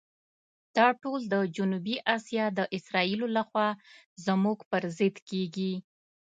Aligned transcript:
دا 0.77 0.87
ټول 1.01 1.19
د 1.33 1.35
جنوبي 1.55 1.95
آسیا 2.15 2.45
د 2.57 2.59
اسرائیلو 2.77 3.27
لخوا 3.37 3.67
زموږ 4.25 4.57
پر 4.71 4.83
ضد 4.97 5.15
کېږي. 5.29 5.73